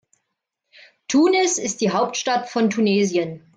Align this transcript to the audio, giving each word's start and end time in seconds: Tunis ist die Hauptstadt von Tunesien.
Tunis 1.07 1.59
ist 1.59 1.79
die 1.81 1.91
Hauptstadt 1.91 2.49
von 2.49 2.71
Tunesien. 2.71 3.45